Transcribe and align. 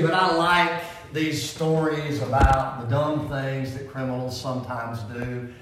But 0.00 0.14
I 0.14 0.34
like 0.34 0.82
these 1.12 1.48
stories 1.48 2.20
about 2.22 2.80
the 2.80 2.86
dumb 2.86 3.28
things 3.28 3.74
that 3.74 3.88
criminals 3.88 4.38
sometimes 4.38 5.00
do. 5.12 5.52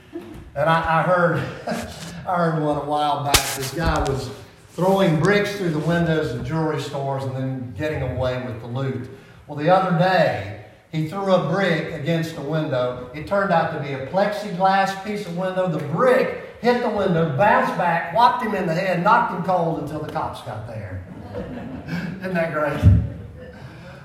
And 0.55 0.69
I, 0.69 1.01
I 1.01 1.03
heard, 1.03 1.37
I 2.27 2.37
heard 2.37 2.63
one 2.63 2.79
a 2.79 2.85
while 2.85 3.25
back. 3.25 3.37
This 3.57 3.75
guy 3.75 4.01
was 4.01 4.31
throwing 4.71 5.21
bricks 5.21 5.57
through 5.57 5.71
the 5.71 5.79
windows 5.81 6.33
of 6.33 6.47
jewelry 6.47 6.81
stores 6.81 7.25
and 7.25 7.37
then 7.37 7.75
getting 7.77 8.03
away 8.03 8.43
with 8.47 8.61
the 8.61 8.67
loot. 8.67 9.11
Well, 9.47 9.59
the 9.59 9.69
other 9.69 9.99
day, 9.99 10.65
he 10.91 11.09
threw 11.09 11.35
a 11.35 11.51
brick 11.51 11.93
against 11.93 12.35
the 12.35 12.43
window. 12.43 13.11
It 13.15 13.27
turned 13.27 13.53
out 13.53 13.73
to 13.73 13.81
be 13.81 13.93
a 13.93 14.07
plexiglass 14.07 15.05
piece 15.05 15.27
of 15.27 15.37
window. 15.37 15.69
The 15.69 15.85
brick 15.89 16.57
hit 16.61 16.83
the 16.83 16.91
window, 16.91 17.37
bounced 17.37 17.77
back, 17.77 18.15
whopped 18.15 18.45
him 18.45 18.55
in 18.55 18.67
the 18.67 18.75
head, 18.75 19.03
knocked 19.03 19.35
him 19.35 19.43
cold 19.43 19.81
until 19.81 20.01
the 20.01 20.13
cops 20.13 20.43
got 20.43 20.67
there. 20.67 21.05
Isn't 21.35 22.35
that 22.35 22.53
great? 22.53 23.02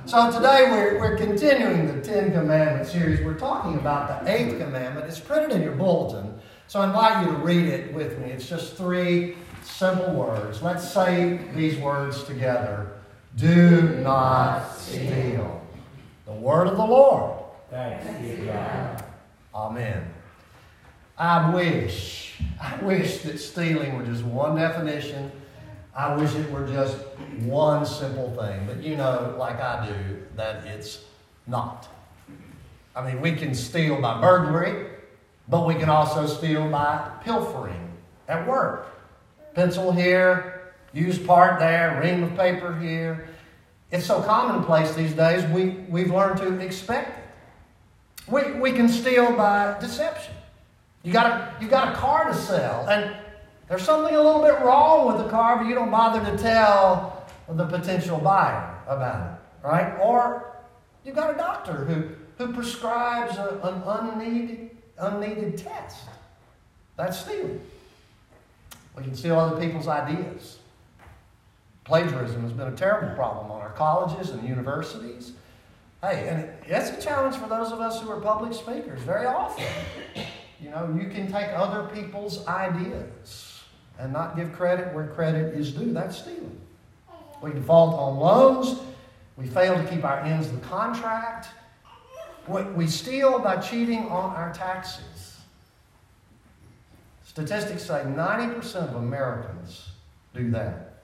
So 0.08 0.32
today 0.32 0.72
we're, 0.72 1.00
we're 1.02 1.18
continuing 1.18 1.86
the 1.88 2.02
Ten 2.02 2.32
Commandments 2.32 2.94
series. 2.94 3.20
We're 3.20 3.38
talking 3.38 3.76
about 3.76 4.24
the 4.24 4.32
eighth 4.32 4.58
commandment. 4.58 5.06
It's 5.06 5.20
printed 5.20 5.52
in 5.52 5.62
your 5.62 5.74
bulletin, 5.74 6.34
so 6.70 6.80
I 6.80 6.88
invite 6.88 7.26
you 7.26 7.34
to 7.34 7.38
read 7.40 7.66
it 7.66 7.94
with 7.94 8.18
me. 8.20 8.28
It's 8.28 8.48
just 8.48 8.78
three 8.78 9.36
simple 9.64 10.14
words. 10.14 10.62
Let's 10.62 10.90
say 10.90 11.42
these 11.54 11.78
words 11.78 12.24
together. 12.24 12.90
Do 13.36 14.00
not 14.02 14.78
steal. 14.78 15.62
The 16.26 16.32
word 16.32 16.68
of 16.68 16.78
the 16.78 16.86
Lord. 16.86 17.44
Thanks 17.70 18.06
be 18.22 18.38
to 18.38 18.46
God. 18.46 19.04
Amen. 19.54 20.14
I 21.18 21.54
wish, 21.54 22.36
I 22.62 22.78
wish 22.78 23.24
that 23.24 23.40
stealing 23.40 23.98
were 23.98 24.06
just 24.06 24.24
one 24.24 24.56
definition. 24.56 25.34
I 25.98 26.16
wish 26.16 26.36
it 26.36 26.52
were 26.52 26.68
just 26.68 26.96
one 27.42 27.84
simple 27.84 28.30
thing. 28.40 28.68
But 28.68 28.84
you 28.84 28.96
know, 28.96 29.36
like 29.40 29.60
I 29.60 29.88
do, 29.88 30.22
that 30.36 30.64
it's 30.68 31.04
not. 31.48 31.88
I 32.96 33.04
mean, 33.04 33.20
we 33.20 33.32
can 33.32 33.56
steal 33.56 34.00
by 34.00 34.22
burglary, 34.22 34.92
but 35.48 35.66
we 35.66 35.74
can 35.74 35.90
also 35.90 36.28
steal 36.28 36.70
by 36.70 37.10
pilfering 37.24 37.92
at 38.28 38.48
work. 38.48 38.88
Pencil 39.56 39.92
here, 39.92 40.74
used 40.94 41.26
part 41.26 41.60
there, 41.60 42.00
ream 42.04 42.22
of 42.24 42.36
paper 42.38 42.78
here. 42.78 43.30
It's 43.92 44.06
so 44.06 44.22
commonplace 44.22 44.94
these 44.94 45.14
days, 45.14 45.50
we, 45.52 45.70
we've 45.90 46.12
learned 46.12 46.38
to 46.40 46.60
expect 46.60 47.18
it. 47.18 48.32
We, 48.32 48.52
we 48.60 48.72
can 48.72 48.90
steal 48.90 49.32
by 49.36 49.78
deception. 49.80 50.34
You 51.04 51.14
got 51.14 51.32
a, 51.32 51.64
you 51.64 51.70
got 51.70 51.94
a 51.94 51.96
car 51.96 52.28
to 52.28 52.36
sell, 52.36 52.88
and 52.88 53.16
there's 53.68 53.84
something 53.84 54.16
a 54.16 54.22
little 54.22 54.42
bit 54.42 54.60
wrong 54.62 55.08
with 55.08 55.18
the 55.18 55.30
car, 55.30 55.58
but 55.58 55.68
you 55.68 55.76
don't 55.76 55.92
bother 55.92 56.24
to 56.32 56.38
tell 56.38 57.26
the 57.50 57.66
potential 57.66 58.18
buyer 58.18 58.74
about 58.88 59.34
it, 59.34 59.68
right? 59.68 59.98
Or 60.00 60.56
you've 61.04 61.16
got 61.16 61.34
a 61.34 61.38
doctor 61.38 61.86
who, 61.86 62.10
who 62.38 62.54
prescribes 62.54 63.38
a, 63.38 63.60
an 63.64 63.82
unneeded, 63.86 64.70
unneeded 64.98 65.58
test. 65.58 66.06
That's 66.96 67.20
stealing. 67.20 67.62
We 68.96 69.04
can 69.04 69.16
steal 69.16 69.38
other 69.38 69.60
people's 69.60 69.88
ideas. 69.88 70.60
Plagiarism 71.84 72.42
has 72.42 72.54
been 72.54 72.68
a 72.68 72.76
terrible 72.76 73.14
problem 73.16 73.52
on 73.52 73.62
our 73.62 73.72
colleges 73.72 74.32
and 74.32 74.48
universities. 74.48 75.34
Hey, 76.02 76.28
and 76.30 76.50
it's 76.66 76.90
a 76.90 77.02
challenge 77.02 77.36
for 77.36 77.48
those 77.48 77.72
of 77.72 77.80
us 77.80 78.02
who 78.02 78.10
are 78.12 78.20
public 78.20 78.54
speakers 78.54 79.02
very 79.02 79.26
often. 79.26 79.66
You 80.60 80.70
know, 80.70 80.98
you 81.00 81.10
can 81.10 81.32
take 81.32 81.50
other 81.50 81.88
people's 81.94 82.46
ideas 82.48 83.47
and 84.00 84.14
not 84.14 84.36
give 84.36 84.54
credit 84.54 84.94
where 84.94 85.08
credit 85.08 85.54
is 85.56 85.72
due. 85.72 85.92
That's 85.94 86.18
stealing. 86.18 86.60
We 87.42 87.52
default 87.52 87.96
on 87.96 88.18
loans. 88.18 88.80
We 89.38 89.48
fail 89.48 89.76
to 89.76 89.88
keep 89.88 90.04
our 90.04 90.20
ends 90.20 90.48
of 90.48 90.60
the 90.60 90.68
contract. 90.68 91.48
We 92.48 92.88
steal 92.88 93.40
by 93.40 93.58
cheating 93.58 94.08
on 94.08 94.36
our 94.36 94.54
taxes. 94.54 95.38
Statistics 97.26 97.84
say 97.84 98.04
90% 98.06 98.90
of 98.90 98.96
Americans 98.96 99.90
do 100.34 100.50
that. 100.52 101.02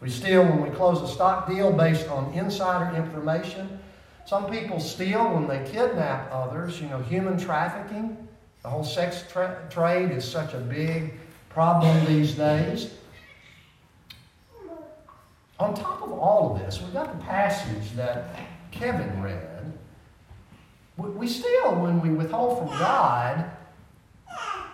We 0.00 0.10
steal 0.10 0.44
when 0.44 0.62
we 0.62 0.70
close 0.70 1.02
a 1.02 1.12
stock 1.12 1.48
deal 1.48 1.72
based 1.72 2.08
on 2.08 2.32
insider 2.32 2.96
information. 2.96 3.80
Some 4.26 4.48
people 4.50 4.78
steal 4.78 5.34
when 5.34 5.48
they 5.48 5.68
kidnap 5.68 6.30
others, 6.30 6.80
you 6.80 6.88
know, 6.88 7.00
human 7.00 7.38
trafficking. 7.38 8.28
The 8.62 8.68
whole 8.68 8.84
sex 8.84 9.24
tra- 9.28 9.66
trade 9.70 10.12
is 10.12 10.24
such 10.24 10.54
a 10.54 10.58
big 10.58 11.14
problem 11.58 12.04
these 12.06 12.34
days. 12.34 12.88
On 15.58 15.74
top 15.74 16.02
of 16.02 16.12
all 16.12 16.54
of 16.54 16.60
this, 16.60 16.80
we've 16.80 16.92
got 16.92 17.10
the 17.10 17.24
passage 17.24 17.96
that 17.96 18.38
Kevin 18.70 19.20
read. 19.20 19.72
We 20.96 21.26
still, 21.26 21.74
when 21.74 22.00
we 22.00 22.10
withhold 22.10 22.58
from 22.58 22.68
God 22.78 23.50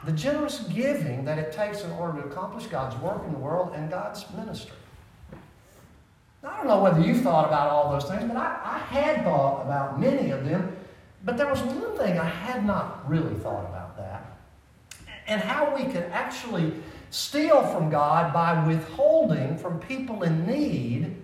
the 0.04 0.12
generous 0.12 0.58
giving 0.74 1.24
that 1.24 1.38
it 1.38 1.54
takes 1.54 1.82
in 1.84 1.90
order 1.92 2.20
to 2.20 2.28
accomplish 2.28 2.66
God's 2.66 2.96
work 3.00 3.24
in 3.24 3.32
the 3.32 3.38
world 3.38 3.72
and 3.74 3.88
God's 3.88 4.26
ministry. 4.36 4.76
I 6.42 6.54
don't 6.58 6.66
know 6.66 6.82
whether 6.82 7.00
you 7.00 7.18
thought 7.18 7.46
about 7.48 7.70
all 7.70 7.92
those 7.92 8.04
things, 8.04 8.24
but 8.24 8.36
I, 8.36 8.60
I 8.62 8.78
had 8.78 9.24
thought 9.24 9.62
about 9.62 9.98
many 9.98 10.32
of 10.32 10.44
them. 10.44 10.76
But 11.24 11.38
there 11.38 11.48
was 11.48 11.62
one 11.62 11.96
thing 11.96 12.18
I 12.18 12.28
had 12.28 12.66
not 12.66 13.08
really 13.08 13.34
thought 13.36 13.64
about 13.70 13.83
and 15.26 15.40
how 15.40 15.74
we 15.74 15.84
could 15.84 16.04
actually 16.12 16.72
steal 17.10 17.62
from 17.68 17.90
God 17.90 18.32
by 18.32 18.66
withholding 18.66 19.56
from 19.56 19.78
people 19.80 20.22
in 20.22 20.46
need 20.46 21.14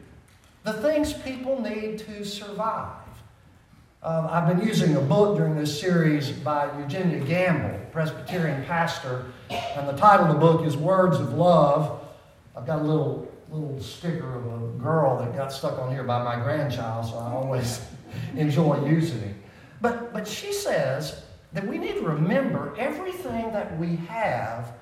the 0.62 0.74
things 0.74 1.12
people 1.12 1.60
need 1.60 1.98
to 2.00 2.24
survive. 2.24 2.98
Uh, 4.02 4.28
I've 4.30 4.46
been 4.46 4.66
using 4.66 4.96
a 4.96 5.00
book 5.00 5.36
during 5.36 5.56
this 5.56 5.78
series 5.78 6.30
by 6.30 6.70
Eugenia 6.78 7.20
Gamble, 7.20 7.78
Presbyterian 7.92 8.64
pastor, 8.64 9.26
and 9.50 9.88
the 9.88 9.96
title 9.96 10.26
of 10.26 10.32
the 10.32 10.38
book 10.38 10.66
is 10.66 10.76
Words 10.76 11.18
of 11.18 11.34
Love. 11.34 12.00
I've 12.56 12.66
got 12.66 12.80
a 12.80 12.84
little 12.84 13.30
little 13.50 13.80
sticker 13.82 14.36
of 14.36 14.46
a 14.46 14.66
girl 14.78 15.18
that 15.18 15.34
got 15.34 15.52
stuck 15.52 15.78
on 15.78 15.90
here 15.90 16.04
by 16.04 16.22
my 16.22 16.36
grandchild, 16.36 17.06
so 17.06 17.18
I 17.18 17.32
always 17.32 17.80
enjoy 18.36 18.86
using 18.86 19.20
it. 19.20 19.34
But, 19.80 20.12
but 20.12 20.28
she 20.28 20.52
says 20.52 21.24
that 21.52 21.66
we 21.66 21.78
need 21.78 21.94
to 21.94 22.02
remember 22.02 22.74
everything 22.78 23.52
that 23.52 23.78
we 23.78 23.96
have 23.96 24.72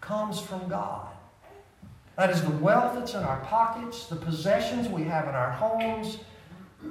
comes 0.00 0.40
from 0.40 0.68
God. 0.68 1.08
That 2.16 2.30
is 2.30 2.42
the 2.42 2.50
wealth 2.50 2.94
that's 2.94 3.14
in 3.14 3.22
our 3.22 3.40
pockets, 3.40 4.06
the 4.06 4.16
possessions 4.16 4.88
we 4.88 5.02
have 5.04 5.28
in 5.28 5.34
our 5.34 5.50
homes, 5.50 6.18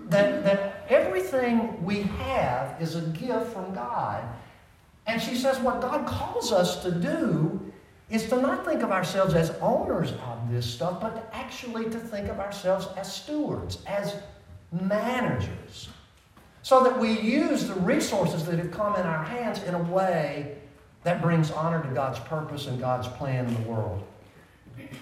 that, 0.10 0.44
that 0.44 0.86
everything 0.90 1.84
we 1.84 2.02
have 2.02 2.82
is 2.82 2.96
a 2.96 3.02
gift 3.02 3.52
from 3.52 3.74
God. 3.74 4.24
And 5.08 5.22
she 5.22 5.36
says 5.36 5.60
what 5.60 5.82
God 5.82 6.06
calls 6.06 6.52
us 6.52 6.82
to 6.84 6.92
do 6.92 7.60
is 8.10 8.30
to 8.30 8.40
not 8.40 8.66
think 8.66 8.84
of 8.84 8.92
ourselves 8.92 9.34
as 9.34 9.52
owners 9.62 10.12
of 10.12 10.52
this 10.52 10.66
stuff, 10.66 11.02
but 11.02 11.30
actually 11.34 11.86
to 11.86 12.00
think 12.00 12.30
of 12.30 12.40
ourselves 12.40 12.88
as 12.96 13.14
stewards, 13.14 13.80
as 13.88 14.16
managers, 14.72 15.90
so 16.66 16.84
that 16.84 16.98
we 16.98 17.12
use 17.20 17.68
the 17.68 17.76
resources 17.76 18.44
that 18.44 18.58
have 18.58 18.72
come 18.72 18.96
in 18.96 19.04
our 19.04 19.24
hands 19.24 19.62
in 19.66 19.76
a 19.76 19.84
way 19.84 20.56
that 21.04 21.22
brings 21.22 21.52
honor 21.52 21.80
to 21.84 21.90
God's 21.90 22.18
purpose 22.22 22.66
and 22.66 22.80
God's 22.80 23.08
plan 23.08 23.46
in 23.46 23.54
the 23.54 23.70
world. 23.70 24.04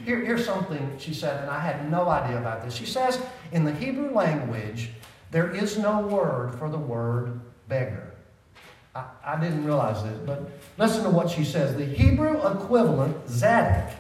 Here, 0.04 0.20
here's 0.20 0.46
something 0.46 0.94
she 1.00 1.14
said, 1.14 1.42
and 1.42 1.50
I 1.50 1.62
had 1.62 1.90
no 1.90 2.10
idea 2.10 2.38
about 2.38 2.66
this. 2.66 2.76
She 2.76 2.86
says, 2.86 3.18
in 3.54 3.64
the 3.64 3.72
Hebrew 3.72 4.14
language, 4.14 4.90
there 5.32 5.56
is 5.56 5.78
no 5.78 6.02
word 6.02 6.54
for 6.60 6.68
the 6.70 6.78
word 6.78 7.40
beggar. 7.70 8.12
I, 8.94 9.06
I 9.24 9.40
didn't 9.40 9.64
realize 9.64 10.04
this, 10.04 10.20
but 10.26 10.52
listen 10.78 11.02
to 11.04 11.10
what 11.10 11.30
she 11.30 11.46
says. 11.46 11.78
The 11.78 11.86
Hebrew 11.86 12.46
equivalent, 12.46 13.26
tzedek, 13.28 13.94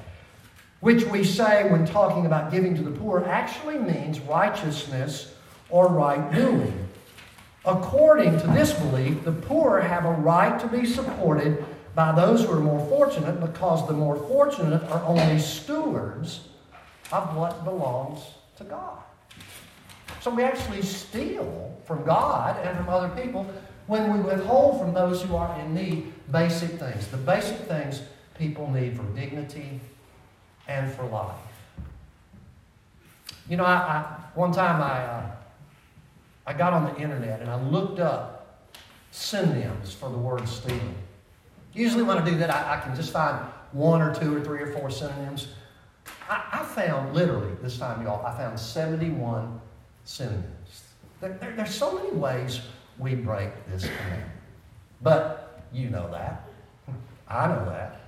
which 0.81 1.05
we 1.05 1.23
say 1.23 1.71
when 1.71 1.85
talking 1.85 2.25
about 2.25 2.51
giving 2.51 2.75
to 2.75 2.81
the 2.81 2.91
poor, 2.91 3.23
actually 3.23 3.77
means 3.77 4.19
righteousness 4.19 5.33
or 5.69 5.87
right 5.87 6.29
doing. 6.33 6.82
According 7.65 8.39
to 8.39 8.47
this 8.47 8.73
belief, 8.73 9.23
the 9.23 9.31
poor 9.31 9.79
have 9.79 10.05
a 10.05 10.11
right 10.11 10.59
to 10.59 10.67
be 10.67 10.85
supported 10.85 11.63
by 11.95 12.11
those 12.11 12.43
who 12.43 12.51
are 12.51 12.59
more 12.59 12.85
fortunate 12.89 13.39
because 13.39 13.87
the 13.87 13.93
more 13.93 14.15
fortunate 14.15 14.83
are 14.91 15.03
only 15.05 15.39
stewards 15.39 16.41
of 17.11 17.35
what 17.35 17.63
belongs 17.63 18.19
to 18.57 18.63
God. 18.63 18.99
So 20.21 20.31
we 20.31 20.43
actually 20.43 20.81
steal 20.81 21.77
from 21.85 22.03
God 22.03 22.57
and 22.65 22.77
from 22.77 22.89
other 22.89 23.09
people 23.21 23.45
when 23.87 24.13
we 24.13 24.19
withhold 24.19 24.79
from 24.79 24.93
those 24.93 25.21
who 25.21 25.35
are 25.35 25.59
in 25.59 25.73
need 25.73 26.13
basic 26.31 26.71
things, 26.79 27.07
the 27.07 27.17
basic 27.17 27.57
things 27.59 28.01
people 28.37 28.69
need 28.71 28.97
for 28.97 29.03
dignity 29.15 29.79
and 30.67 30.91
for 30.93 31.05
life. 31.05 31.35
You 33.49 33.57
know, 33.57 33.65
I, 33.65 33.73
I 33.73 34.19
one 34.35 34.53
time 34.53 34.81
I, 34.81 35.03
uh, 35.03 35.31
I 36.45 36.53
got 36.53 36.73
on 36.73 36.93
the 36.93 36.99
internet 36.99 37.41
and 37.41 37.49
I 37.49 37.61
looked 37.61 37.99
up 37.99 38.69
synonyms 39.11 39.93
for 39.93 40.09
the 40.09 40.17
word 40.17 40.47
stealing. 40.47 40.95
Usually, 41.73 42.03
when 42.03 42.17
I 42.17 42.25
do 42.25 42.37
that, 42.37 42.49
I, 42.49 42.77
I 42.77 42.81
can 42.81 42.95
just 42.95 43.11
find 43.11 43.45
one 43.71 44.01
or 44.01 44.13
two 44.13 44.35
or 44.35 44.41
three 44.41 44.61
or 44.61 44.67
four 44.67 44.89
synonyms. 44.89 45.47
I, 46.29 46.43
I 46.51 46.63
found 46.63 47.15
literally 47.15 47.53
this 47.61 47.77
time, 47.77 48.03
y'all, 48.03 48.25
I 48.25 48.35
found 48.37 48.59
71 48.59 49.59
synonyms. 50.03 50.83
There, 51.21 51.37
there, 51.39 51.55
there's 51.55 51.73
so 51.73 51.93
many 51.93 52.11
ways 52.11 52.61
we 52.99 53.15
break 53.15 53.49
this 53.67 53.83
commandment. 53.85 54.31
But 55.01 55.63
you 55.71 55.89
know 55.89 56.09
that. 56.11 56.47
I 57.27 57.47
know 57.47 57.65
that. 57.65 58.01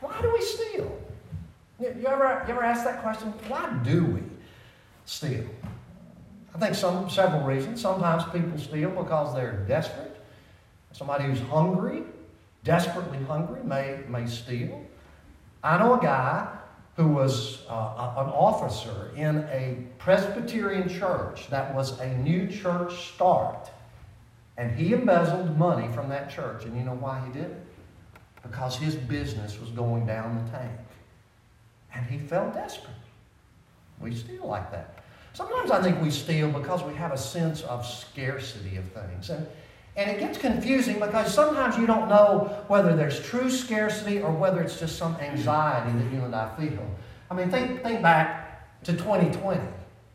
Why 0.00 0.20
do 0.20 0.32
we 0.32 0.42
steal? 0.42 0.98
You 1.80 2.06
ever, 2.06 2.44
you 2.46 2.54
ever 2.54 2.62
ask 2.62 2.84
that 2.84 3.02
question? 3.02 3.32
Why 3.48 3.72
do 3.82 4.04
we 4.04 4.22
steal? 5.04 5.44
I 6.56 6.58
think 6.58 6.74
some 6.74 7.10
several 7.10 7.42
reasons. 7.42 7.82
Sometimes 7.82 8.24
people 8.32 8.56
steal 8.56 8.88
because 8.88 9.34
they're 9.34 9.62
desperate. 9.68 10.16
Somebody 10.92 11.24
who's 11.24 11.40
hungry, 11.40 12.02
desperately 12.64 13.22
hungry, 13.24 13.62
may, 13.62 14.00
may 14.08 14.26
steal. 14.26 14.82
I 15.62 15.76
know 15.76 16.00
a 16.00 16.02
guy 16.02 16.48
who 16.96 17.08
was 17.08 17.62
uh, 17.68 18.14
an 18.16 18.30
officer 18.30 19.10
in 19.14 19.40
a 19.50 19.76
Presbyterian 19.98 20.88
church 20.88 21.50
that 21.50 21.74
was 21.74 22.00
a 22.00 22.16
new 22.16 22.48
church 22.48 23.12
start. 23.12 23.68
And 24.56 24.74
he 24.74 24.94
embezzled 24.94 25.58
money 25.58 25.92
from 25.92 26.08
that 26.08 26.30
church. 26.30 26.64
And 26.64 26.74
you 26.74 26.84
know 26.84 26.94
why 26.94 27.22
he 27.26 27.32
did 27.34 27.50
it? 27.50 27.66
Because 28.42 28.76
his 28.76 28.94
business 28.94 29.60
was 29.60 29.68
going 29.68 30.06
down 30.06 30.42
the 30.42 30.50
tank. 30.52 30.80
And 31.94 32.06
he 32.06 32.16
felt 32.16 32.54
desperate. 32.54 32.94
We 34.00 34.14
steal 34.14 34.46
like 34.46 34.70
that. 34.72 35.02
Sometimes 35.36 35.70
I 35.70 35.82
think 35.82 36.00
we 36.00 36.10
steal 36.10 36.50
because 36.50 36.82
we 36.82 36.94
have 36.94 37.12
a 37.12 37.18
sense 37.18 37.60
of 37.64 37.84
scarcity 37.84 38.78
of 38.78 38.86
things. 38.92 39.28
And, 39.28 39.46
and 39.94 40.10
it 40.10 40.18
gets 40.18 40.38
confusing 40.38 40.98
because 40.98 41.34
sometimes 41.34 41.76
you 41.76 41.86
don't 41.86 42.08
know 42.08 42.64
whether 42.68 42.96
there's 42.96 43.20
true 43.20 43.50
scarcity 43.50 44.22
or 44.22 44.32
whether 44.32 44.62
it's 44.62 44.80
just 44.80 44.96
some 44.96 45.14
anxiety 45.16 45.92
that 45.98 46.10
you 46.10 46.22
and 46.22 46.34
I 46.34 46.56
feel. 46.56 46.90
I 47.30 47.34
mean, 47.34 47.50
think, 47.50 47.82
think 47.82 48.00
back 48.00 48.82
to 48.84 48.94
2020, 48.94 49.60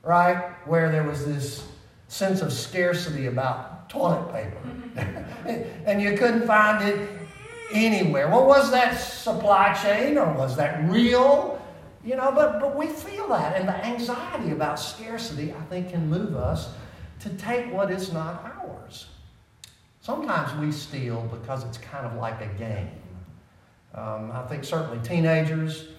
right? 0.01 0.56
Where 0.65 0.91
there 0.91 1.03
was 1.03 1.23
this 1.23 1.68
sense 2.07 2.41
of 2.41 2.51
scarcity 2.51 3.27
about 3.27 3.89
toilet 3.91 4.33
paper. 4.33 4.57
and 5.85 6.01
you 6.01 6.18
couldn't 6.18 6.47
find 6.47 6.83
it 6.83 7.07
anywhere. 7.71 8.27
Well, 8.27 8.47
was 8.47 8.71
that 8.71 8.95
supply 8.95 9.75
chain 9.83 10.18
or 10.18 10.33
was 10.33 10.56
that 10.56 10.89
real? 10.89 11.60
You 12.03 12.15
know, 12.15 12.31
but, 12.31 12.59
but 12.59 12.75
we 12.75 12.88
feel 12.88 13.27
that. 13.30 13.56
And 13.56 13.68
the 13.68 13.86
anxiety 13.86 14.51
about 14.51 14.80
scarcity, 14.80 15.53
I 15.53 15.62
think, 15.65 15.92
can 15.92 16.09
move 16.09 16.36
us 16.36 16.69
to 17.19 17.30
take 17.30 17.71
what 17.71 17.92
is 17.92 18.12
not 18.12 18.44
ours. 18.44 19.07
Sometimes 20.01 20.59
we 20.59 20.71
steal 20.71 21.21
because 21.31 21.63
it's 21.63 21.77
kind 21.77 22.07
of 22.07 22.15
like 22.15 22.42
a 22.42 22.48
game. 22.57 22.89
Um, 23.94 24.31
I 24.31 24.44
think 24.48 24.63
certainly 24.63 25.00
teenagers 25.07 25.89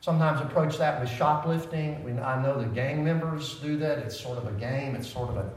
sometimes 0.00 0.40
approach 0.40 0.78
that 0.78 1.00
with 1.00 1.10
shoplifting. 1.10 2.20
I, 2.22 2.40
know 2.42 2.58
the 2.58 2.66
gang 2.66 3.04
members 3.04 3.56
do 3.60 3.76
that. 3.78 3.98
It's 3.98 4.18
sort 4.18 4.38
of 4.38 4.46
a 4.46 4.52
game, 4.52 4.96
it's 4.96 5.08
sort 5.08 5.28
of 5.30 5.36
a, 5.36 5.50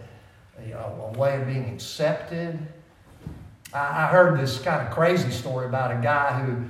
a, 0.74 1.14
a 1.14 1.18
way 1.18 1.40
of 1.40 1.48
being 1.48 1.70
accepted. 1.70 2.60
I, 3.74 4.04
I 4.04 4.08
heard 4.08 4.40
this 4.40 4.60
kind 4.60 4.86
of 4.86 4.94
crazy 4.94 5.32
story 5.32 5.66
about 5.66 5.92
a 5.92 6.02
guy 6.02 6.42
who, 6.42 6.66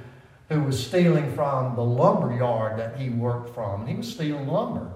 who 0.49 0.61
was 0.61 0.85
stealing 0.85 1.33
from 1.33 1.75
the 1.75 1.83
lumber 1.83 2.35
yard 2.35 2.77
that 2.77 2.97
he 2.97 3.09
worked 3.09 3.53
from. 3.53 3.81
And 3.81 3.89
he 3.89 3.95
was 3.95 4.11
stealing 4.11 4.47
lumber. 4.47 4.91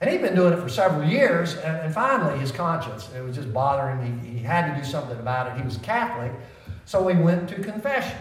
And 0.00 0.10
he'd 0.10 0.22
been 0.22 0.34
doing 0.34 0.52
it 0.52 0.60
for 0.60 0.68
several 0.68 1.08
years, 1.08 1.54
and, 1.54 1.78
and 1.78 1.94
finally 1.94 2.38
his 2.38 2.52
conscience, 2.52 3.08
it 3.16 3.22
was 3.22 3.36
just 3.36 3.52
bothering 3.52 4.00
him. 4.00 4.20
He, 4.20 4.38
he 4.38 4.44
had 4.44 4.74
to 4.74 4.80
do 4.80 4.86
something 4.86 5.18
about 5.18 5.46
it. 5.46 5.56
He 5.58 5.64
was 5.64 5.78
Catholic, 5.78 6.32
so 6.84 7.06
he 7.08 7.16
went 7.16 7.48
to 7.50 7.54
confession. 7.62 8.18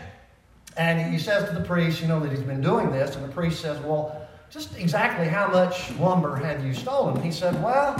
And 0.78 1.12
he 1.12 1.20
says 1.20 1.48
to 1.50 1.56
the 1.56 1.64
priest, 1.64 2.02
you 2.02 2.08
know, 2.08 2.20
that 2.20 2.32
he's 2.32 2.42
been 2.42 2.62
doing 2.62 2.92
this, 2.92 3.16
and 3.16 3.24
the 3.24 3.34
priest 3.34 3.62
says, 3.62 3.80
well, 3.82 4.28
just 4.50 4.78
exactly 4.78 5.28
how 5.28 5.48
much 5.48 5.92
lumber 6.00 6.36
have 6.36 6.64
you 6.64 6.74
stolen? 6.74 7.22
He 7.22 7.32
said, 7.32 7.62
well, 7.62 7.96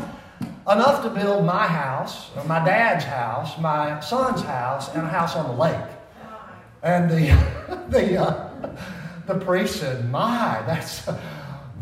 enough 0.72 1.04
to 1.04 1.10
build 1.10 1.46
my 1.46 1.68
house, 1.68 2.30
my 2.46 2.64
dad's 2.64 3.04
house, 3.04 3.58
my 3.60 4.00
son's 4.00 4.42
house, 4.42 4.94
and 4.94 5.04
a 5.04 5.10
house 5.10 5.36
on 5.36 5.48
the 5.48 5.62
lake. 5.62 5.90
And 6.84 7.10
the, 7.10 7.86
the, 7.90 8.22
uh, 8.22 8.53
the 9.28 9.36
priest 9.36 9.80
said, 9.80 10.10
my, 10.10 10.64
that's 10.66 11.08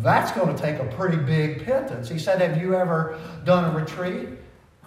that's 0.01 0.31
going 0.31 0.55
to 0.55 0.61
take 0.61 0.79
a 0.79 0.85
pretty 0.95 1.17
big 1.17 1.63
penance. 1.63 2.09
He 2.09 2.17
said, 2.17 2.41
Have 2.41 2.61
you 2.61 2.75
ever 2.75 3.19
done 3.45 3.73
a 3.73 3.77
retreat? 3.77 4.29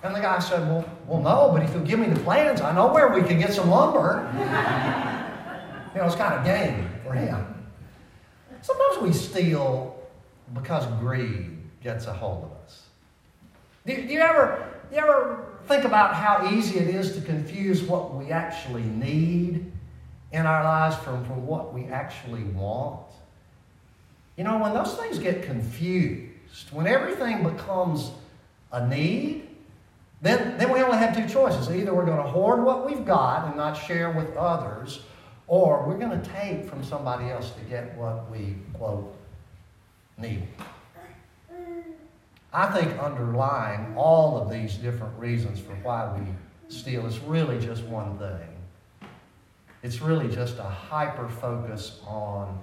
And 0.02 0.14
the 0.14 0.20
guy 0.20 0.38
said, 0.40 0.68
Well, 0.68 0.84
well 1.06 1.22
no, 1.22 1.50
but 1.52 1.62
if 1.62 1.72
you'll 1.72 1.84
give 1.84 1.98
me 1.98 2.08
the 2.08 2.20
plans, 2.20 2.60
I 2.60 2.74
know 2.74 2.92
where 2.92 3.08
we 3.08 3.22
can 3.22 3.38
get 3.38 3.52
some 3.52 3.70
lumber. 3.70 4.28
you 5.94 6.00
know, 6.00 6.06
it's 6.06 6.16
kind 6.16 6.34
of 6.34 6.44
game 6.44 6.88
for 7.04 7.14
him. 7.14 7.46
Sometimes 8.60 9.02
we 9.02 9.12
steal 9.12 9.96
because 10.52 10.86
greed 11.00 11.58
gets 11.82 12.06
a 12.06 12.12
hold 12.12 12.44
of 12.44 12.52
us. 12.64 12.82
Do, 13.86 13.94
do 13.94 14.12
you 14.12 14.20
ever 14.20 14.66
you 14.90 14.98
ever 14.98 15.46
think 15.66 15.84
about 15.84 16.14
how 16.14 16.50
easy 16.50 16.78
it 16.78 16.88
is 16.88 17.14
to 17.14 17.20
confuse 17.20 17.82
what 17.82 18.14
we 18.14 18.30
actually 18.30 18.82
need 18.82 19.70
in 20.34 20.46
our 20.46 20.64
lives 20.64 20.96
from, 20.96 21.24
from 21.24 21.46
what 21.46 21.72
we 21.72 21.84
actually 21.84 22.42
want? 22.42 23.06
You 24.36 24.42
know, 24.42 24.58
when 24.58 24.74
those 24.74 24.94
things 24.94 25.18
get 25.20 25.44
confused, 25.44 26.72
when 26.72 26.88
everything 26.88 27.44
becomes 27.44 28.10
a 28.72 28.86
need, 28.86 29.48
then, 30.20 30.58
then 30.58 30.72
we 30.72 30.80
only 30.80 30.98
have 30.98 31.16
two 31.16 31.32
choices. 31.32 31.70
Either 31.70 31.94
we're 31.94 32.04
going 32.04 32.22
to 32.22 32.28
hoard 32.28 32.64
what 32.64 32.84
we've 32.84 33.04
got 33.04 33.46
and 33.46 33.56
not 33.56 33.74
share 33.74 34.10
with 34.10 34.36
others, 34.36 35.00
or 35.46 35.86
we're 35.86 35.98
going 35.98 36.20
to 36.20 36.30
take 36.30 36.64
from 36.64 36.82
somebody 36.82 37.30
else 37.30 37.50
to 37.52 37.60
get 37.70 37.96
what 37.96 38.28
we, 38.30 38.56
quote, 38.72 39.14
need. 40.18 40.42
I 42.52 42.66
think 42.72 42.98
underlying 42.98 43.94
all 43.96 44.40
of 44.40 44.50
these 44.50 44.74
different 44.74 45.16
reasons 45.18 45.60
for 45.60 45.74
why 45.76 46.12
we 46.18 46.26
steal 46.74 47.06
is 47.06 47.18
really 47.20 47.64
just 47.64 47.84
one 47.84 48.18
thing. 48.18 48.53
It's 49.84 50.00
really 50.00 50.34
just 50.34 50.58
a 50.58 50.62
hyper 50.62 51.28
focus 51.28 52.00
on 52.06 52.58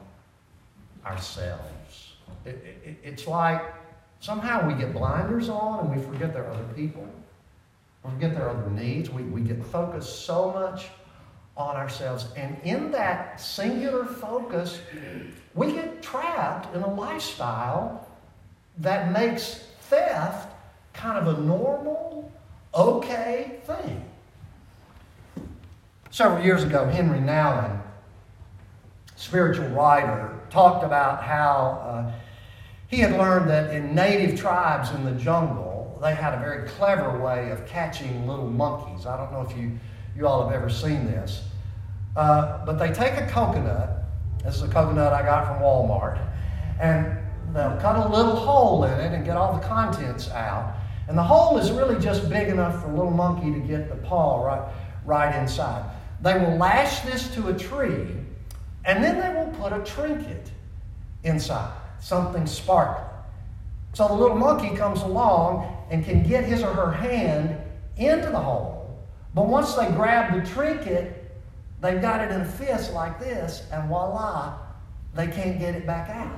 ourselves. 1.05 2.13
It, 2.45 2.79
it, 2.83 2.97
it's 3.03 3.27
like 3.27 3.61
somehow 4.19 4.67
we 4.67 4.73
get 4.73 4.91
blinders 4.91 5.47
on 5.47 5.81
and 5.81 5.95
we 5.95 6.01
forget 6.01 6.33
there 6.33 6.45
are 6.45 6.51
other 6.51 6.73
people. 6.75 7.07
We 8.03 8.09
forget 8.09 8.33
there 8.33 8.47
are 8.47 8.57
other 8.57 8.71
needs. 8.71 9.11
We, 9.11 9.21
we 9.21 9.41
get 9.41 9.63
focused 9.63 10.25
so 10.25 10.51
much 10.51 10.87
on 11.55 11.75
ourselves. 11.75 12.25
And 12.35 12.57
in 12.63 12.89
that 12.89 13.39
singular 13.39 14.03
focus, 14.03 14.81
we 15.53 15.73
get 15.73 16.01
trapped 16.01 16.75
in 16.75 16.81
a 16.81 16.91
lifestyle 16.91 18.07
that 18.79 19.11
makes 19.11 19.63
theft 19.81 20.49
kind 20.93 21.19
of 21.19 21.37
a 21.37 21.41
normal, 21.41 22.31
okay 22.73 23.59
thing. 23.65 24.10
Several 26.11 26.43
years 26.43 26.63
ago, 26.63 26.85
Henry 26.87 27.19
Nouwen, 27.19 27.81
spiritual 29.15 29.69
writer, 29.69 30.37
talked 30.49 30.83
about 30.83 31.23
how 31.23 31.81
uh, 31.85 32.11
he 32.89 32.97
had 32.97 33.13
learned 33.13 33.49
that 33.49 33.73
in 33.73 33.95
native 33.95 34.37
tribes 34.37 34.91
in 34.91 35.05
the 35.05 35.13
jungle, 35.13 35.97
they 36.01 36.13
had 36.13 36.33
a 36.33 36.39
very 36.39 36.67
clever 36.67 37.17
way 37.17 37.51
of 37.51 37.65
catching 37.65 38.27
little 38.27 38.49
monkeys. 38.49 39.05
I 39.05 39.15
don't 39.15 39.31
know 39.31 39.47
if 39.49 39.57
you, 39.57 39.79
you 40.13 40.27
all 40.27 40.43
have 40.45 40.53
ever 40.53 40.69
seen 40.69 41.05
this. 41.05 41.43
Uh, 42.17 42.65
but 42.65 42.77
they 42.77 42.91
take 42.91 43.13
a 43.13 43.27
coconut, 43.27 44.03
this 44.43 44.57
is 44.57 44.63
a 44.63 44.67
coconut 44.67 45.13
I 45.13 45.21
got 45.21 45.47
from 45.47 45.63
Walmart, 45.63 46.19
and 46.81 47.17
they'll 47.53 47.77
cut 47.79 47.95
a 47.95 48.09
little 48.09 48.35
hole 48.35 48.83
in 48.83 48.99
it 48.99 49.13
and 49.13 49.23
get 49.23 49.37
all 49.37 49.53
the 49.53 49.65
contents 49.65 50.29
out. 50.31 50.75
And 51.07 51.17
the 51.17 51.23
hole 51.23 51.57
is 51.57 51.71
really 51.71 51.97
just 52.03 52.29
big 52.29 52.49
enough 52.49 52.81
for 52.81 52.89
a 52.89 52.93
little 52.93 53.11
monkey 53.11 53.53
to 53.53 53.59
get 53.59 53.87
the 53.87 53.95
paw 53.95 54.45
right, 54.45 54.73
right 55.05 55.33
inside. 55.41 55.89
They 56.21 56.37
will 56.37 56.57
lash 56.57 57.01
this 57.01 57.33
to 57.35 57.47
a 57.47 57.53
tree 57.53 58.07
and 58.85 59.03
then 59.03 59.19
they 59.19 59.39
will 59.39 59.51
put 59.57 59.73
a 59.73 59.83
trinket 59.83 60.49
inside, 61.23 61.71
something 61.99 62.45
sparkling. 62.45 63.07
So 63.93 64.07
the 64.07 64.13
little 64.13 64.37
monkey 64.37 64.75
comes 64.75 65.01
along 65.01 65.77
and 65.89 66.03
can 66.03 66.23
get 66.23 66.45
his 66.45 66.63
or 66.63 66.73
her 66.73 66.91
hand 66.91 67.57
into 67.97 68.29
the 68.29 68.39
hole. 68.39 68.99
But 69.33 69.47
once 69.47 69.75
they 69.75 69.87
grab 69.87 70.33
the 70.33 70.49
trinket, 70.49 71.31
they've 71.81 72.01
got 72.01 72.21
it 72.21 72.31
in 72.31 72.41
a 72.41 72.45
fist 72.45 72.93
like 72.93 73.19
this, 73.19 73.67
and 73.71 73.87
voila, 73.87 74.57
they 75.13 75.27
can't 75.27 75.59
get 75.59 75.75
it 75.75 75.85
back 75.85 76.09
out. 76.09 76.33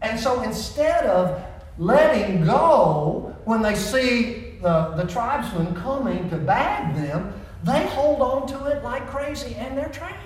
And 0.00 0.18
so 0.18 0.42
instead 0.42 1.06
of 1.06 1.42
letting 1.78 2.44
go 2.44 3.34
when 3.44 3.62
they 3.62 3.74
see 3.74 4.56
the, 4.62 4.94
the 4.96 5.04
tribesmen 5.04 5.74
coming 5.74 6.30
to 6.30 6.36
bag 6.36 6.94
them, 6.94 7.32
they 7.64 7.86
hold 7.86 8.20
on 8.20 8.46
to 8.48 8.66
it 8.66 8.84
like 8.84 9.06
crazy 9.08 9.54
and 9.54 9.76
they're 9.76 9.88
trapped. 9.88 10.18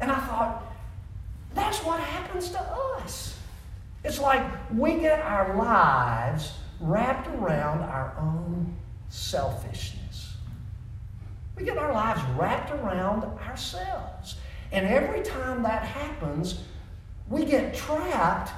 And 0.00 0.10
I 0.10 0.18
thought, 0.18 0.64
that's 1.54 1.78
what 1.84 2.00
happens 2.00 2.50
to 2.50 2.60
us. 2.60 3.38
It's 4.02 4.18
like 4.18 4.42
we 4.72 4.98
get 4.98 5.20
our 5.20 5.56
lives 5.56 6.52
wrapped 6.80 7.28
around 7.28 7.82
our 7.82 8.14
own 8.18 8.74
selfishness. 9.08 10.34
We 11.56 11.64
get 11.64 11.78
our 11.78 11.92
lives 11.92 12.22
wrapped 12.36 12.70
around 12.70 13.24
ourselves. 13.46 14.36
And 14.72 14.86
every 14.86 15.22
time 15.22 15.62
that 15.62 15.82
happens, 15.82 16.62
we 17.28 17.44
get 17.44 17.74
trapped 17.74 18.52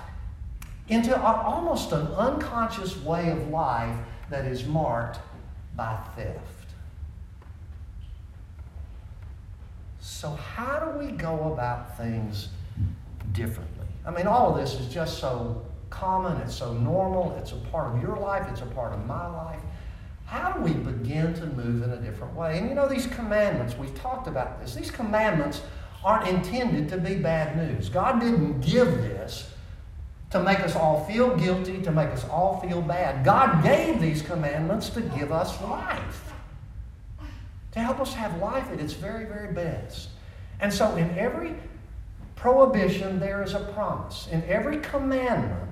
into 0.88 1.20
almost 1.20 1.92
an 1.92 2.06
unconscious 2.08 2.96
way 3.02 3.30
of 3.30 3.48
life 3.48 3.96
that 4.30 4.44
is 4.44 4.64
marked 4.64 5.18
by 5.74 5.96
theft. 6.16 6.61
So, 10.22 10.30
how 10.36 10.78
do 10.78 11.04
we 11.04 11.10
go 11.10 11.52
about 11.52 11.98
things 11.98 12.50
differently? 13.32 13.88
I 14.06 14.12
mean, 14.12 14.28
all 14.28 14.54
of 14.54 14.56
this 14.56 14.74
is 14.74 14.86
just 14.86 15.18
so 15.18 15.66
common, 15.90 16.40
it's 16.42 16.54
so 16.54 16.74
normal, 16.74 17.36
it's 17.40 17.50
a 17.50 17.56
part 17.56 17.92
of 17.92 18.00
your 18.00 18.16
life, 18.16 18.46
it's 18.48 18.60
a 18.60 18.66
part 18.66 18.92
of 18.92 19.04
my 19.04 19.26
life. 19.26 19.58
How 20.26 20.52
do 20.52 20.60
we 20.60 20.74
begin 20.74 21.34
to 21.34 21.46
move 21.46 21.82
in 21.82 21.90
a 21.90 21.96
different 21.96 22.36
way? 22.36 22.56
And 22.56 22.68
you 22.68 22.76
know, 22.76 22.86
these 22.86 23.08
commandments, 23.08 23.76
we've 23.76 24.00
talked 24.00 24.28
about 24.28 24.60
this, 24.60 24.76
these 24.76 24.92
commandments 24.92 25.62
aren't 26.04 26.28
intended 26.28 26.88
to 26.90 26.98
be 26.98 27.16
bad 27.16 27.56
news. 27.56 27.88
God 27.88 28.20
didn't 28.20 28.60
give 28.60 28.86
this 28.98 29.50
to 30.30 30.40
make 30.40 30.60
us 30.60 30.76
all 30.76 31.04
feel 31.04 31.36
guilty, 31.36 31.82
to 31.82 31.90
make 31.90 32.10
us 32.10 32.24
all 32.28 32.60
feel 32.60 32.80
bad. 32.80 33.24
God 33.24 33.64
gave 33.64 34.00
these 34.00 34.22
commandments 34.22 34.88
to 34.90 35.00
give 35.00 35.32
us 35.32 35.60
life, 35.62 36.31
to 37.72 37.80
help 37.80 38.00
us 38.00 38.14
have 38.14 38.38
life 38.38 38.70
at 38.70 38.80
its 38.80 38.92
very, 38.92 39.24
very 39.24 39.52
best. 39.52 40.10
And 40.60 40.72
so, 40.72 40.94
in 40.96 41.10
every 41.18 41.54
prohibition, 42.36 43.18
there 43.18 43.42
is 43.42 43.54
a 43.54 43.60
promise. 43.74 44.28
In 44.30 44.42
every 44.44 44.78
commandment, 44.78 45.70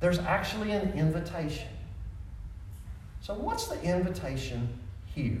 there's 0.00 0.18
actually 0.18 0.72
an 0.72 0.92
invitation. 0.92 1.68
So, 3.20 3.34
what's 3.34 3.66
the 3.66 3.80
invitation 3.82 4.68
here? 5.06 5.40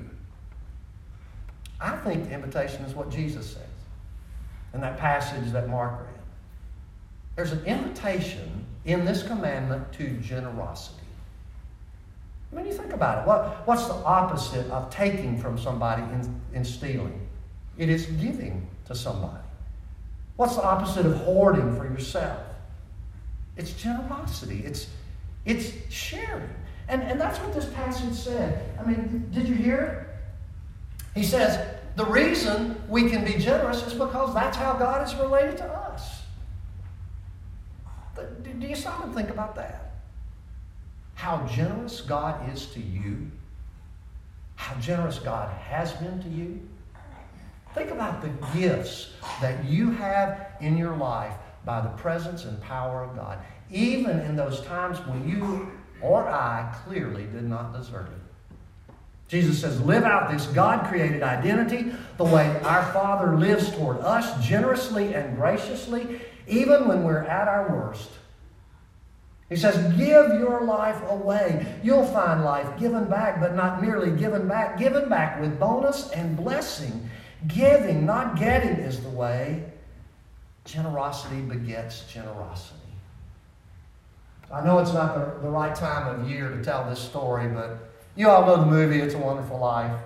I 1.80 1.96
think 1.96 2.28
the 2.28 2.34
invitation 2.34 2.84
is 2.84 2.94
what 2.94 3.10
Jesus 3.10 3.46
says 3.50 3.62
in 4.72 4.80
that 4.80 4.98
passage 4.98 5.50
that 5.52 5.68
Mark 5.68 6.00
read. 6.00 6.08
There's 7.36 7.52
an 7.52 7.64
invitation 7.64 8.64
in 8.84 9.04
this 9.04 9.22
commandment 9.22 9.92
to 9.94 10.16
generosity. 10.18 11.01
I 12.52 12.56
mean, 12.56 12.66
you 12.66 12.72
think 12.72 12.92
about 12.92 13.22
it. 13.22 13.26
What, 13.26 13.66
what's 13.66 13.86
the 13.86 13.94
opposite 13.94 14.70
of 14.70 14.90
taking 14.90 15.38
from 15.38 15.58
somebody 15.58 16.02
in 16.52 16.64
stealing? 16.64 17.18
It 17.78 17.88
is 17.88 18.06
giving 18.06 18.66
to 18.86 18.94
somebody. 18.94 19.42
What's 20.36 20.56
the 20.56 20.62
opposite 20.62 21.06
of 21.06 21.16
hoarding 21.16 21.74
for 21.76 21.84
yourself? 21.84 22.40
It's 23.56 23.72
generosity. 23.72 24.62
It's, 24.64 24.88
it's 25.44 25.72
sharing. 25.90 26.48
And, 26.88 27.02
and 27.02 27.20
that's 27.20 27.38
what 27.38 27.54
this 27.54 27.66
passage 27.66 28.14
said. 28.14 28.68
I 28.78 28.86
mean, 28.86 29.28
did 29.32 29.48
you 29.48 29.54
hear 29.54 30.06
it? 31.14 31.18
He 31.18 31.24
says, 31.24 31.76
the 31.96 32.06
reason 32.06 32.82
we 32.88 33.08
can 33.10 33.24
be 33.24 33.34
generous 33.34 33.86
is 33.86 33.94
because 33.94 34.34
that's 34.34 34.56
how 34.56 34.74
God 34.74 35.06
is 35.06 35.14
related 35.14 35.58
to 35.58 35.64
us. 35.64 36.22
Do 38.16 38.66
you 38.66 38.74
stop 38.74 39.04
and 39.04 39.14
think 39.14 39.30
about 39.30 39.54
that? 39.56 39.91
How 41.22 41.46
generous 41.46 42.00
God 42.00 42.52
is 42.52 42.66
to 42.74 42.80
you, 42.80 43.30
how 44.56 44.74
generous 44.80 45.20
God 45.20 45.56
has 45.56 45.92
been 45.92 46.20
to 46.20 46.28
you. 46.28 46.60
Think 47.76 47.92
about 47.92 48.22
the 48.22 48.30
gifts 48.58 49.12
that 49.40 49.64
you 49.64 49.92
have 49.92 50.48
in 50.60 50.76
your 50.76 50.96
life 50.96 51.34
by 51.64 51.80
the 51.80 51.90
presence 51.90 52.44
and 52.44 52.60
power 52.60 53.04
of 53.04 53.14
God, 53.14 53.38
even 53.70 54.18
in 54.18 54.34
those 54.34 54.62
times 54.62 54.98
when 55.06 55.28
you 55.28 55.70
or 56.00 56.26
I 56.28 56.74
clearly 56.84 57.22
did 57.26 57.44
not 57.44 57.72
deserve 57.72 58.08
it. 58.08 58.94
Jesus 59.28 59.60
says, 59.60 59.80
live 59.82 60.02
out 60.02 60.28
this 60.28 60.46
God 60.46 60.88
created 60.88 61.22
identity 61.22 61.92
the 62.16 62.24
way 62.24 62.48
our 62.64 62.92
Father 62.92 63.36
lives 63.36 63.70
toward 63.70 63.98
us, 63.98 64.44
generously 64.44 65.14
and 65.14 65.36
graciously, 65.36 66.20
even 66.48 66.88
when 66.88 67.04
we're 67.04 67.22
at 67.22 67.46
our 67.46 67.72
worst. 67.72 68.10
He 69.52 69.58
says, 69.58 69.76
Give 69.98 70.40
your 70.40 70.62
life 70.62 70.98
away. 71.10 71.66
You'll 71.82 72.06
find 72.06 72.42
life 72.42 72.80
given 72.80 73.04
back, 73.04 73.38
but 73.38 73.54
not 73.54 73.82
merely 73.82 74.10
given 74.10 74.48
back, 74.48 74.78
given 74.78 75.10
back 75.10 75.38
with 75.42 75.60
bonus 75.60 76.08
and 76.12 76.34
blessing. 76.38 77.10
Giving, 77.48 78.06
not 78.06 78.38
getting, 78.38 78.76
is 78.76 79.02
the 79.02 79.10
way. 79.10 79.64
Generosity 80.64 81.42
begets 81.42 82.10
generosity. 82.10 82.78
I 84.50 84.64
know 84.64 84.78
it's 84.78 84.94
not 84.94 85.14
the, 85.14 85.42
the 85.42 85.50
right 85.50 85.74
time 85.74 86.18
of 86.18 86.30
year 86.30 86.48
to 86.48 86.64
tell 86.64 86.88
this 86.88 87.00
story, 87.00 87.48
but 87.48 87.92
you 88.16 88.30
all 88.30 88.46
know 88.46 88.56
the 88.56 88.70
movie 88.70 89.00
It's 89.00 89.14
a 89.14 89.18
Wonderful 89.18 89.58
Life. 89.58 90.00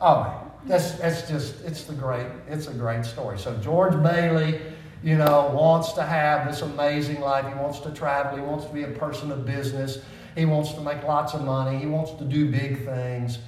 Oh 0.00 0.24
man, 0.24 0.50
that's, 0.64 0.92
that's 0.92 1.28
just, 1.28 1.64
it's 1.64 1.84
the 1.84 1.94
great, 1.94 2.26
it's 2.48 2.66
a 2.66 2.74
great 2.74 3.04
story. 3.04 3.38
So 3.38 3.56
George 3.58 4.02
Bailey 4.02 4.60
you 5.02 5.16
know, 5.16 5.50
wants 5.54 5.92
to 5.92 6.02
have 6.02 6.48
this 6.48 6.62
amazing 6.62 7.20
life. 7.20 7.46
He 7.46 7.54
wants 7.58 7.80
to 7.80 7.90
travel. 7.90 8.36
He 8.36 8.42
wants 8.42 8.66
to 8.66 8.72
be 8.72 8.82
a 8.82 8.88
person 8.88 9.30
of 9.30 9.44
business. 9.46 9.98
He 10.36 10.44
wants 10.44 10.72
to 10.74 10.80
make 10.80 11.02
lots 11.04 11.34
of 11.34 11.44
money. 11.44 11.78
He 11.78 11.86
wants 11.86 12.12
to 12.12 12.24
do 12.24 12.50
big 12.50 12.84
things. 12.84 13.38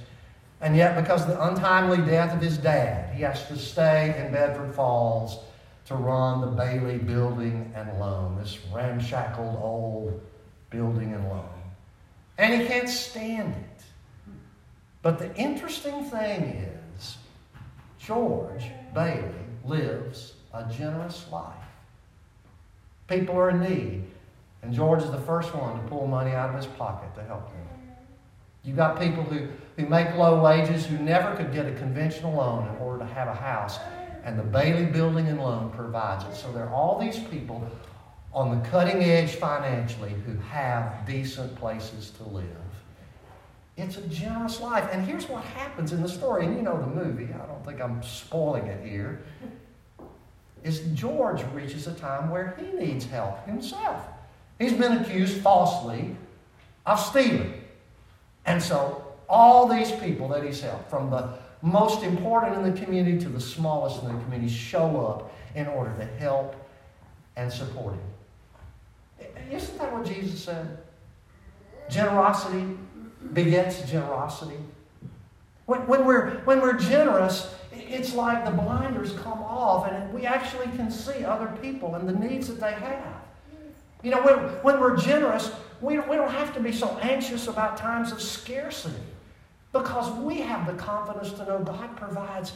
And 0.61 0.75
yet, 0.75 1.01
because 1.01 1.21
of 1.21 1.29
the 1.29 1.47
untimely 1.47 1.97
death 1.97 2.33
of 2.33 2.41
his 2.41 2.57
dad, 2.57 3.13
he 3.15 3.23
has 3.23 3.47
to 3.47 3.57
stay 3.57 4.15
in 4.17 4.31
Bedford 4.31 4.75
Falls 4.75 5.39
to 5.85 5.95
run 5.95 6.41
the 6.41 6.47
Bailey 6.47 6.97
Building 6.97 7.71
and 7.75 7.99
Loan, 7.99 8.37
this 8.37 8.59
ramshackled 8.73 9.57
old 9.61 10.21
building 10.69 11.13
and 11.13 11.27
loan. 11.29 11.49
And 12.37 12.61
he 12.61 12.67
can't 12.67 12.89
stand 12.89 13.55
it. 13.55 13.83
But 15.01 15.17
the 15.17 15.33
interesting 15.35 16.03
thing 16.05 16.67
is, 16.97 17.17
George 17.99 18.65
Bailey 18.93 19.23
lives 19.63 20.33
a 20.53 20.63
generous 20.71 21.25
life. 21.31 21.53
People 23.07 23.35
are 23.37 23.49
in 23.49 23.61
need, 23.61 24.03
and 24.61 24.73
George 24.73 25.03
is 25.03 25.11
the 25.11 25.21
first 25.21 25.53
one 25.55 25.81
to 25.81 25.87
pull 25.87 26.07
money 26.07 26.31
out 26.31 26.49
of 26.49 26.55
his 26.55 26.65
pocket 26.65 27.13
to 27.15 27.23
help 27.23 27.47
them. 27.49 27.69
You've 28.63 28.75
got 28.75 28.99
people 28.99 29.23
who, 29.23 29.47
who 29.77 29.87
make 29.87 30.15
low 30.15 30.41
wages 30.41 30.85
who 30.85 30.97
never 30.97 31.35
could 31.35 31.53
get 31.53 31.65
a 31.65 31.71
conventional 31.73 32.33
loan 32.33 32.67
in 32.67 32.75
order 32.75 32.99
to 32.99 33.13
have 33.13 33.27
a 33.27 33.33
house, 33.33 33.79
and 34.23 34.37
the 34.37 34.43
Bailey 34.43 34.85
Building 34.85 35.27
and 35.27 35.39
Loan 35.39 35.71
provides 35.71 36.25
it. 36.25 36.35
So 36.35 36.51
there 36.51 36.65
are 36.65 36.73
all 36.73 36.99
these 36.99 37.17
people 37.17 37.65
on 38.33 38.59
the 38.59 38.69
cutting 38.69 39.03
edge 39.03 39.35
financially 39.35 40.13
who 40.25 40.35
have 40.49 41.05
decent 41.07 41.55
places 41.55 42.11
to 42.11 42.23
live. 42.23 42.45
It's 43.77 43.97
a 43.97 44.01
generous 44.01 44.59
life. 44.59 44.89
And 44.91 45.05
here's 45.05 45.29
what 45.29 45.43
happens 45.43 45.93
in 45.93 46.01
the 46.01 46.09
story, 46.09 46.45
and 46.45 46.55
you 46.55 46.61
know 46.61 46.79
the 46.79 46.87
movie. 46.87 47.33
I 47.33 47.45
don't 47.45 47.65
think 47.65 47.81
I'm 47.81 48.03
spoiling 48.03 48.67
it 48.67 48.85
here 48.85 49.21
is 50.63 50.81
George 50.93 51.43
reaches 51.53 51.87
a 51.87 51.93
time 51.93 52.29
where 52.29 52.55
he 52.59 52.77
needs 52.77 53.05
help 53.05 53.45
himself. 53.45 54.05
He's 54.59 54.73
been 54.73 54.97
accused 54.97 55.41
falsely 55.41 56.15
of 56.85 56.99
stealing. 56.99 57.53
And 58.45 58.61
so 58.61 59.05
all 59.29 59.67
these 59.67 59.91
people 59.91 60.27
that 60.29 60.43
he's 60.43 60.61
helped, 60.61 60.89
from 60.89 61.09
the 61.09 61.29
most 61.61 62.03
important 62.03 62.55
in 62.55 62.73
the 62.73 62.81
community 62.81 63.19
to 63.19 63.29
the 63.29 63.39
smallest 63.39 64.01
in 64.03 64.07
the 64.07 64.23
community, 64.23 64.51
show 64.51 65.05
up 65.05 65.33
in 65.55 65.67
order 65.67 65.95
to 65.97 66.05
help 66.05 66.55
and 67.35 67.51
support 67.51 67.95
him. 67.95 69.27
Isn't 69.51 69.77
that 69.77 69.93
what 69.93 70.05
Jesus 70.05 70.43
said? 70.43 70.77
Generosity 71.89 72.77
begets 73.33 73.81
generosity. 73.89 74.57
When, 75.65 75.85
when, 75.87 76.05
we're, 76.05 76.39
when 76.39 76.61
we're 76.61 76.77
generous, 76.77 77.53
it's 77.89 78.13
like 78.13 78.45
the 78.45 78.51
blinders 78.51 79.13
come 79.13 79.39
off 79.39 79.91
and 79.91 80.13
we 80.13 80.25
actually 80.25 80.67
can 80.77 80.91
see 80.91 81.25
other 81.25 81.47
people 81.61 81.95
and 81.95 82.07
the 82.07 82.13
needs 82.13 82.47
that 82.47 82.59
they 82.59 82.73
have. 82.73 83.21
You 84.03 84.11
know, 84.11 84.21
when, 84.21 84.37
when 84.63 84.79
we're 84.79 84.95
generous, 84.95 85.51
we 85.81 85.95
don't, 85.95 86.07
we 86.07 86.15
don't 86.15 86.31
have 86.31 86.53
to 86.53 86.59
be 86.59 86.71
so 86.71 86.97
anxious 87.01 87.47
about 87.47 87.77
times 87.77 88.11
of 88.11 88.21
scarcity 88.21 88.95
because 89.73 90.11
we 90.19 90.39
have 90.39 90.67
the 90.67 90.73
confidence 90.73 91.31
to 91.33 91.45
know 91.45 91.59
God 91.59 91.95
provides 91.97 92.53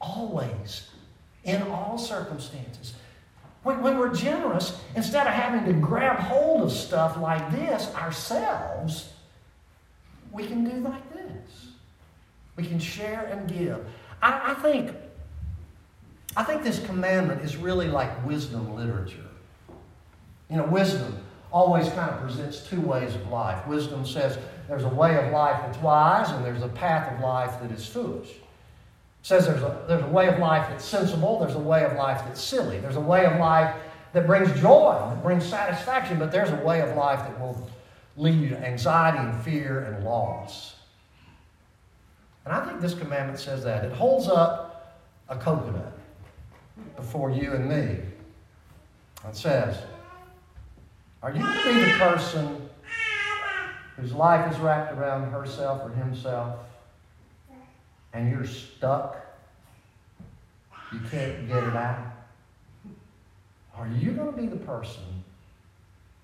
always, 0.00 0.88
in 1.44 1.62
all 1.62 1.98
circumstances. 1.98 2.94
When, 3.62 3.82
when 3.82 3.98
we're 3.98 4.14
generous, 4.14 4.80
instead 4.96 5.26
of 5.26 5.34
having 5.34 5.66
to 5.66 5.78
grab 5.78 6.18
hold 6.18 6.62
of 6.62 6.72
stuff 6.72 7.18
like 7.18 7.50
this 7.52 7.94
ourselves, 7.94 9.12
we 10.32 10.46
can 10.46 10.64
do 10.64 10.88
like 10.88 11.12
this. 11.12 11.66
We 12.56 12.64
can 12.64 12.78
share 12.78 13.28
and 13.30 13.48
give. 13.48 13.84
I, 14.22 14.52
I 14.52 14.54
think 14.54 14.94
I 16.36 16.44
think 16.44 16.62
this 16.62 16.84
commandment 16.86 17.42
is 17.42 17.56
really 17.56 17.88
like 17.88 18.24
wisdom 18.24 18.74
literature. 18.76 19.26
You 20.48 20.56
know, 20.56 20.64
wisdom 20.64 21.18
always 21.52 21.88
kind 21.88 22.10
of 22.10 22.20
presents 22.20 22.60
two 22.60 22.80
ways 22.80 23.14
of 23.14 23.28
life. 23.28 23.66
Wisdom 23.66 24.06
says 24.06 24.38
there's 24.68 24.84
a 24.84 24.88
way 24.88 25.16
of 25.16 25.32
life 25.32 25.60
that's 25.62 25.78
wise 25.78 26.30
and 26.30 26.44
there's 26.44 26.62
a 26.62 26.68
path 26.68 27.12
of 27.12 27.20
life 27.20 27.60
that 27.60 27.72
is 27.72 27.86
foolish. 27.86 28.28
It 28.30 28.36
says 29.22 29.46
there's 29.46 29.62
a, 29.62 29.84
there's 29.88 30.04
a 30.04 30.08
way 30.08 30.28
of 30.28 30.38
life 30.38 30.68
that's 30.70 30.84
sensible, 30.84 31.40
there's 31.40 31.56
a 31.56 31.58
way 31.58 31.84
of 31.84 31.94
life 31.94 32.22
that's 32.24 32.40
silly, 32.40 32.78
there's 32.78 32.96
a 32.96 33.00
way 33.00 33.26
of 33.26 33.38
life 33.38 33.74
that 34.12 34.26
brings 34.26 34.48
joy, 34.60 34.96
that 35.08 35.22
brings 35.22 35.44
satisfaction, 35.44 36.18
but 36.18 36.32
there's 36.32 36.50
a 36.50 36.64
way 36.64 36.80
of 36.80 36.96
life 36.96 37.20
that 37.20 37.38
will 37.40 37.68
lead 38.16 38.40
you 38.40 38.48
to 38.48 38.58
anxiety 38.58 39.18
and 39.18 39.42
fear 39.42 39.80
and 39.80 40.04
loss. 40.04 40.76
And 42.44 42.54
I 42.54 42.64
think 42.64 42.80
this 42.80 42.94
commandment 42.94 43.38
says 43.38 43.64
that. 43.64 43.84
It 43.84 43.92
holds 43.92 44.28
up 44.28 44.98
a 45.28 45.36
coconut 45.36 45.92
before 46.96 47.30
you 47.30 47.52
and 47.52 47.68
me. 47.68 47.98
It 49.28 49.36
says, 49.36 49.76
Are 51.22 51.30
you 51.30 51.40
going 51.40 51.58
to 51.58 51.74
be 51.74 51.92
the 51.92 51.98
person 51.98 52.68
whose 53.96 54.12
life 54.12 54.50
is 54.52 54.58
wrapped 54.58 54.96
around 54.96 55.30
herself 55.30 55.82
or 55.84 55.90
himself, 55.94 56.58
and 58.14 58.30
you're 58.30 58.46
stuck, 58.46 59.16
you 60.92 61.00
can't 61.10 61.46
get 61.46 61.62
it 61.62 61.76
out? 61.76 61.98
Are 63.76 63.88
you 63.88 64.12
going 64.12 64.32
to 64.32 64.36
be 64.36 64.46
the 64.46 64.56
person 64.56 65.02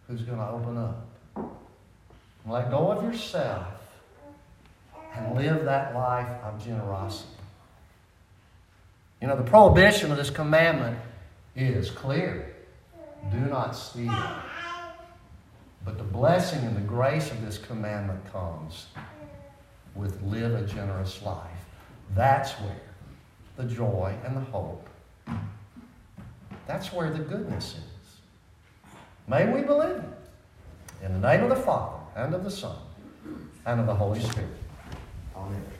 who's 0.08 0.22
going 0.22 0.38
to 0.38 0.48
open 0.48 0.78
up? 0.78 1.06
Let 2.46 2.70
go 2.70 2.90
of 2.90 3.02
yourself 3.02 3.75
and 5.16 5.36
live 5.36 5.64
that 5.64 5.94
life 5.94 6.28
of 6.44 6.64
generosity. 6.64 7.30
You 9.20 9.28
know, 9.28 9.36
the 9.36 9.42
prohibition 9.42 10.10
of 10.10 10.16
this 10.16 10.30
commandment 10.30 10.98
is 11.54 11.90
clear 11.90 12.54
do 13.32 13.38
not 13.38 13.74
steal. 13.74 14.14
But 15.84 15.98
the 15.98 16.04
blessing 16.04 16.64
and 16.64 16.76
the 16.76 16.80
grace 16.80 17.30
of 17.30 17.44
this 17.44 17.58
commandment 17.58 18.20
comes 18.32 18.86
with 19.94 20.20
live 20.22 20.54
a 20.54 20.66
generous 20.66 21.22
life. 21.22 21.40
That's 22.14 22.52
where 22.52 22.80
the 23.56 23.64
joy 23.64 24.14
and 24.24 24.36
the 24.36 24.40
hope, 24.40 24.88
that's 26.66 26.92
where 26.92 27.10
the 27.10 27.20
goodness 27.20 27.74
is. 27.74 28.20
May 29.28 29.50
we 29.50 29.62
believe 29.62 29.96
it. 29.96 31.04
In 31.04 31.20
the 31.20 31.28
name 31.28 31.42
of 31.42 31.50
the 31.50 31.56
Father, 31.56 31.98
and 32.16 32.34
of 32.34 32.44
the 32.44 32.50
Son, 32.50 32.76
and 33.64 33.80
of 33.80 33.86
the 33.86 33.94
Holy 33.94 34.20
Spirit. 34.20 34.50
Amen. 35.46 35.75